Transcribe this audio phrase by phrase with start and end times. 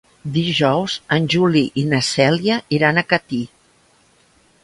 [0.35, 3.43] Dijous en Juli i na Cèlia iran a Catí.